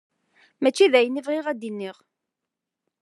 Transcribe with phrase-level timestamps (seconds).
[0.61, 1.97] Mačči d ayen i bɣiɣ ad d-iniɣ.